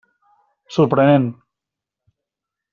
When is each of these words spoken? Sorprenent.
Sorprenent. 0.77 1.29